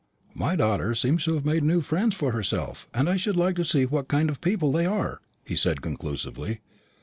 [0.33, 3.63] "My daughter seems to have made new friends for herself, and I should like to
[3.63, 6.59] see what kind of people they are," he said conclusively.